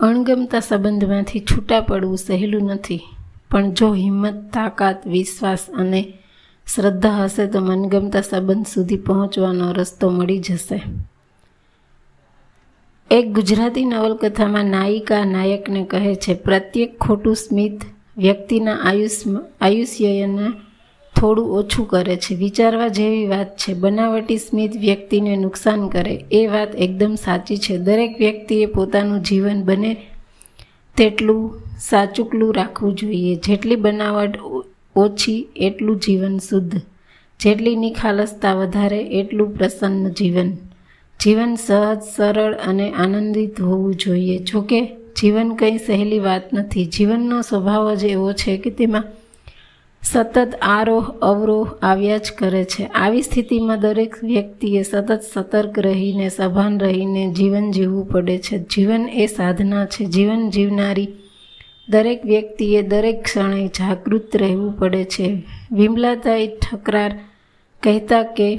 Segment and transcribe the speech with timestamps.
[0.00, 3.00] અણગમતા સંબંધમાંથી છૂટા પડવું સહેલું નથી,
[3.50, 6.00] પણ જો હિંમત, તાકાત, વિશ્વાસ અને
[6.74, 10.82] શ્રદ્ધા હશે તો મનગમતા સંબંધ સુધી પહોંચવાનો રસ્તો મળી જશે.
[13.10, 17.80] એક ગુજરાતી નવલકથામાં નાયિકા નાયકને કહે છે, પ્રત્યેક ખોટું સ્મિત
[18.18, 19.18] વ્યક્તિના આયુષ
[19.60, 20.46] આયુષ્યને
[21.16, 22.34] થોડું ઓછું કરે છે.
[22.34, 23.74] વિચારવા જેવી વાત છે.
[23.74, 26.24] બનાવટી સ્મિત વ્યક્તિને નુકસાન કરે.
[26.32, 27.78] એ વાત એકદમ સાચી છે.
[27.78, 29.96] દરેક વ્યક્તિએ પોતાનું જીવન બને
[30.96, 33.34] તેટલું સાચુકલું રાખવું જોઈએ.
[33.36, 34.38] જેટલી બનાવટ
[34.96, 36.80] ઓછી, એટલું જીવન શુદ્ધ.
[37.40, 40.52] જેટલી નિખાલસતા વધારે, એટલું પ્રસન્ન જીવન.
[41.20, 44.38] જીવન સહજ, સરળ અને આનંદિત હોવું જોઈએ.
[44.38, 46.84] જોકે, જીવન કંઈ સહેલી વાત નથી.
[46.84, 49.04] જીવનનો સ્વભાવ જ એવો છે કે તેમાં
[50.12, 52.84] સતત આરોહ, અવરોહ આવ્યા જ કરે છે.
[52.84, 58.58] આવી સ્થિતિમાં દરેક વ્યક્તિએ સતત સતર્ક રહીને, સભાન રહીને જીવન જીવવું પડે છે.
[58.58, 60.04] જીવન એ સાધના છે.
[60.04, 61.08] જીવન જીવનારી
[61.88, 65.42] દરેક વ્યક્તિએ દરેક ક્ષણે જાગૃત રહેવું પડે છે.
[65.72, 67.18] વિમલાતાઈ ઠકરાર
[67.82, 68.58] કહેતા કે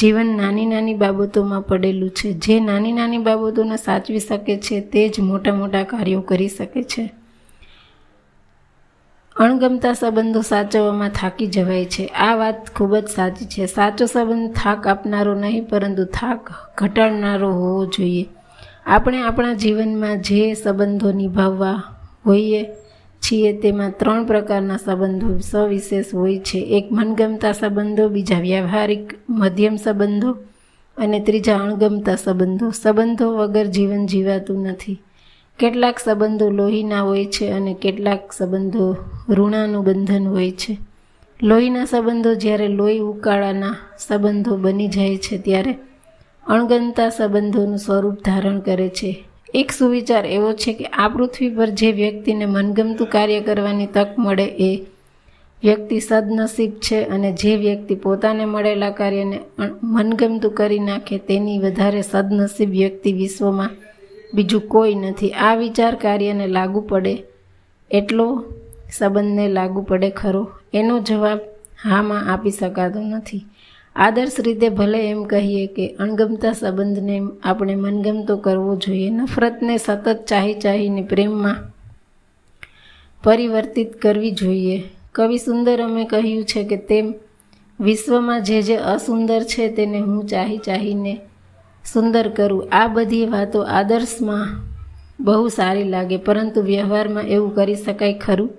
[0.00, 2.32] જીવન નાની નાની બાબતોમાં પડેલું છે.
[2.32, 7.10] જે નાની નાની બાબતોને સાચવી શકે છે, તે જ મોટા મોટા કાર્યો કરી શકે છે.
[9.38, 12.06] અણગમતા સંબંધો સાચવવામાં થાકી જવાય છે.
[12.06, 13.66] આ વાત ખૂબ જ સાચી છે.
[13.66, 18.26] સાચો સંબંધ થાક આપનારો નહીં, પરંતુ થાક ઘટાડનારો હોવો જોઈએ.
[18.86, 21.82] આપણે આપણા જીવનમાં જે સંબંધો નિભાવવા
[22.26, 22.66] હોઈએ
[23.22, 26.58] છીએ, તેમાં ત્રણ પ્રકારના સંબંધો સવિશેષ હોય છે.
[26.58, 30.30] એક મનગમતા સંબંધો, બીજા વ્યવહારિક મધ્યમ સંબંધો
[30.96, 32.70] અને ત્રીજા અણગમતા સંબંધો.
[32.70, 35.02] સંબંધો વગર જીવન જીવાતું નથી.
[35.58, 38.96] કેટલાક સંબંધો લોહીના હોય છે અને કેટલાક સંબંધો
[39.28, 40.78] ઋણાનું બંધન હોય છે.
[41.42, 45.72] લોહીના સંબંધો જ્યારે લોહી ઉકાળાના સંબંધો બની જાય છે ત્યારે
[46.46, 49.10] અણગમતા સંબંધોનું સ્વરૂપ ધારણ કરે છે.
[49.54, 54.44] એક સુવિચાર એવો છે કે આ પૃથ્વી પર જે વ્યક્તિને મનગમતું કાર્ય કરવાની તક મળે
[54.44, 54.70] એ
[55.62, 59.38] વ્યક્તિ સદનસીબ છે અને જે વ્યક્તિ પોતાને મળેલા કાર્યને
[59.82, 63.70] મનગમતું કરી નાખે તેની વધારે સદનસીબ વ્યક્તિ વિશ્વમાં
[64.34, 65.30] બીજું કોઈ નથી.
[65.30, 67.14] આ વિચાર કાર્યને લાગુ પડે
[67.90, 68.44] એટલો
[68.92, 70.50] સંબંધને લાગુ પડે ખરો?
[70.74, 71.38] એનો જવાબ
[71.84, 73.44] હામાં આપી શકાતો નથી.
[73.96, 80.54] આદર્શ રીતે ભલે એમ કહીએ કે અણગમતા સંબંધને આપણે મનગમતો કરવો જોઈએ, નફરતને સતત ચાહી
[80.54, 81.56] ચાહીને પ્રેમમાં
[83.24, 84.82] પરિવર્તિત કરવી જોઈએ.
[85.12, 87.14] કવિ સુંદર અમે કહ્યું છે કે તેમ
[87.80, 91.20] વિશ્વમાં જે જે અસુંદર છે તેને હું ચાહી ચાહીને
[91.92, 92.68] સુંદર કરું.
[92.72, 94.48] આ બધી વાતો આદર્શમાં
[95.20, 98.50] બહુ સારી લાગે, પરંતુ વ્યવહારમાં એવું કરી શકાય ખરું?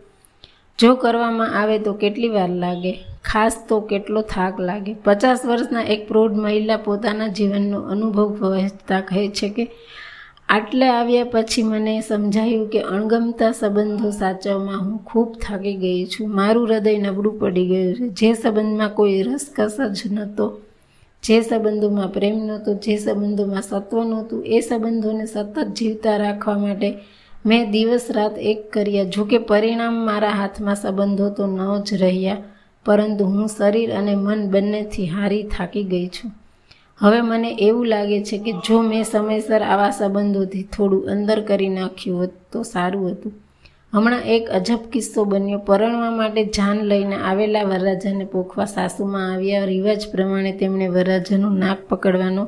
[0.79, 2.91] જો કરવામાં આવે તો કેટલી વાર લાગે?
[3.25, 4.93] ખાસ તો કેટલો થાક લાગે?
[4.93, 9.67] પચાસ વર્ષના એક પ્રૌઢ મહિલા પોતાના જીવનનો અનુભવ વહેંચતા કહે છે કે,
[10.49, 16.35] આટલે આવ્યા પછી મને સમજાયું કે અણગમતા સંબંધો સાચવવામાં હું ખૂબ થાકી ગઈ છું.
[16.35, 18.09] મારું હૃદય નબળું પડી ગયું છે.
[18.09, 20.61] જે સંબંધમાં કોઈ રસકસ જ નહોતો,
[21.23, 26.97] જે સંબંધોમાં પ્રેમ નહોતો, જે સંબંધોમાં સત્વ નહોતું, એ સંબંધોને સતત જીવતા રાખવા માટે
[27.45, 29.11] મેં દિવસ રાત એક કર્યા.
[29.13, 32.43] જોકે પરિણામ મારા હાથમાં સંબંધો તો ન જ રહ્યા,
[32.85, 36.31] પરંતુ હું શરીર અને મન બંનેથી હારી થાકી ગઈ છું.
[37.01, 42.19] હવે મને એવું લાગે છે કે જો મેં સમયસર આવા સંબંધોથી થોડું અંદર કરી નાખ્યું
[42.21, 43.33] હોત તો સારું હતું.
[43.93, 45.59] હમણાં એક અજબ કિસ્સો બન્યો.
[45.67, 49.65] પરણવા માટે જાન લઈને આવેલા વરરાજાને પોખવા સાસુમાં આવ્યા.
[49.65, 52.43] રિવાજ પ્રમાણે તેમણે વરરાજાનું નાક પકડવાનો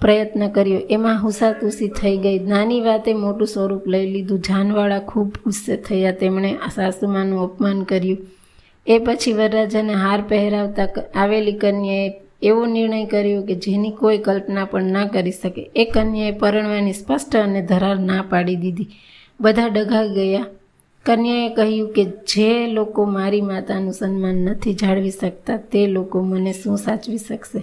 [0.00, 0.78] પ્રયત્ન કર્યો.
[0.90, 2.38] એમાં હુસાતુસી થઈ ગઈ.
[2.38, 4.38] નાની વાતે મોટું સ્વરૂપ લઈ લીધું.
[4.38, 6.12] જાનવાળા ખૂબ ગુસ્સે થયા.
[6.12, 8.18] તેમણે સાસુમાનું અપમાન કર્યું.
[8.86, 12.12] એ પછી વરરાજાને હાર પહેરાવતા આવેલી કન્યાએ
[12.42, 15.70] એવો નિર્ણય કર્યો કે જેની કોઈ કલ્પના પણ ના કરી શકે.
[15.76, 18.86] એ કન્યાએ પરણવાની સ્પષ્ટ અને ધરાર ના પાડી દીધી.
[19.40, 20.46] બધા ડઘા ગયા.
[21.06, 26.76] કન્યાએ કહ્યું કે જે લોકો મારી માતાનું સન્માન નથી જાળવી શકતા, તે લોકો મને શું
[26.76, 27.62] સાચવી શકશે?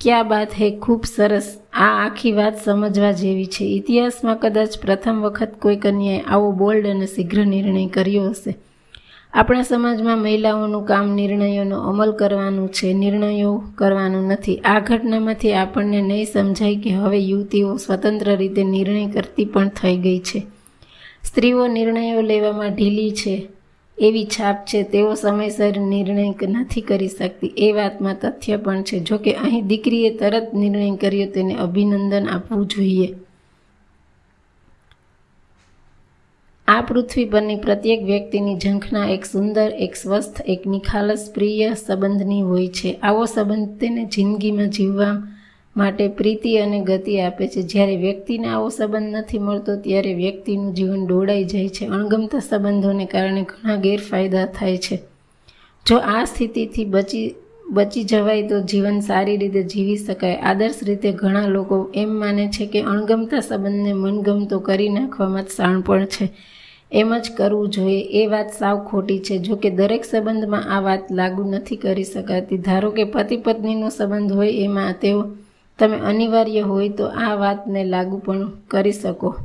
[0.00, 1.58] ક્યાં બાત હે ખૂબ સરસ.
[1.72, 3.64] આ આખી વાત સમજવા જેવી છે.
[3.64, 8.56] ઇતિહાસમાં કદાચ પ્રથમ વખત કોઈ કન્યાએ આવો બોલ્ડ અને શીઘ્ર નિર્ણય કર્યો હશે.
[9.32, 12.92] આપણા સમાજમાં મહિલાઓનું કામ નિર્ણયોનો અમલ કરવાનું છે.
[12.92, 14.56] નિર્ણયો કરવાનું નથી.
[14.56, 20.18] આ ઘટનામાંથી આપણને નહીં સમજાય કે હવે યુવતીઓ સ્વતંત્ર રીતે નિર્ણય કરતી પણ થઈ ગઈ
[20.18, 20.42] છે.
[21.24, 23.48] સ્ત્રીઓ નિર્ણયો લેવામાં ઢીલી છે.
[24.00, 27.46] એવી છાપ છે, તેઓ સમયસર નિર્ણય નથી કરી શકતી.
[27.46, 29.00] એ વાતમાં તથ્ય પણ છે.
[29.00, 33.14] જોકે અહીં દીકરીએ તરત નિર્ણય કર્યો, તેને અભિનંદન આપવું જોઈએ.
[36.68, 42.68] આ પૃથ્વી પરની પ્રત્યેક વ્યક્તિની ઝંખના એક સુંદર, એક સ્વસ્થ, એક નિખાલસ, પ્રિય સંબંધની હોય
[42.68, 42.92] છે.
[42.92, 45.39] આવો સંબંધ તેને જિંદગીમાં જીવવા
[45.80, 47.62] માટે પ્રીતિ અને ગતિ આપે છે.
[47.62, 51.86] જ્યારે વ્યક્તિને આવો સંબંધ નથી મળતો, ત્યારે વ્યક્તિનું જીવન દોડાઈ જાય છે.
[51.86, 54.96] અણગમતા સંબંધોને કારણે ઘણા ગેરફાયદા થાય છે.
[55.86, 57.34] જો આ સ્થિતિથી બચી
[57.70, 60.36] બચી જવાય તો જીવન સારી રીતે જીવી શકાય.
[60.36, 66.04] આદર્શ રીતે ઘણા લોકો એમ માને છે કે અણગમતા સંબંધને મનગમતો કરી નાખવામાં જ શાણપણ
[66.04, 66.28] છે.
[66.92, 68.00] એમ જ કરવું જોઈએ.
[68.22, 69.38] એ વાત સાવ ખોટી છે.
[69.38, 72.58] જો કે દરેક સંબંધમાં આ વાત લાગુ નથી કરી શકાતી.
[72.58, 75.20] ધારો કે પતિ પત્નીનો સંબંધ હોય એમાં તેઓ
[75.80, 79.36] તમે અનિવાર્ય હોય તો આ વાતને લાગુ પણ કરી શકો.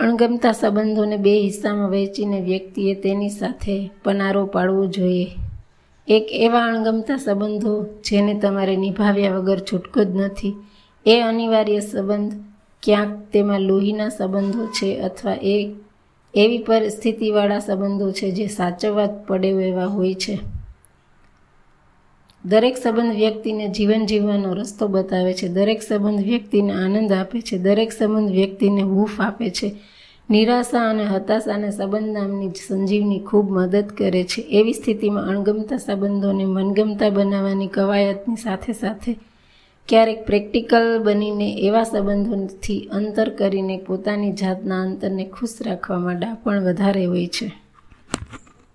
[0.00, 5.30] અણગમતા સંબંધોને બે હિસ્સામાં વહેંચીને વ્યક્તિએ તેની સાથે પનારો પાડવો જોઈએ.
[6.08, 10.54] એક એવા અણગમતા સંબંધો જેને તમારે નિભાવ્યા વગર છૂટકો જ નથી.
[11.06, 12.32] એ અનિવાર્ય સંબંધ
[12.82, 15.74] ક્યાંક તેમાં લોહીના સંબંધો છે અથવા એ,
[16.34, 20.59] એવી પરિસ્થિતિવાળા સંબંધો છે જે સાચવવા પડે એવા હોય છે.
[22.44, 25.48] દરેક સંબંધ વ્યક્તિને જીવન જીવવાનો રસ્તો બતાવે છે.
[25.48, 27.58] દરેક સંબંધ વ્યક્તિને આનંદ આપે છે.
[27.58, 29.72] દરેક સંબંધ વ્યક્તિને હૂફ આપે છે.
[30.30, 34.40] નિરાશા અને હતાશાને સંબંધ નામની સંજીવની ખૂબ મદદ કરે છે.
[34.40, 39.16] એવી સ્થિતિમાં અણગમતા સંબંધોને મનગમતા બનાવવાની કવાયતની સાથે સાથે
[39.88, 47.26] ક્યારેક પ્રેક્ટિકલ બનીને એવા સંબંધોથી અંતર કરીને પોતાની જાતના અંતરને ખુશ રાખવામાં ડાપણ વધારે હોય
[47.26, 47.52] છે.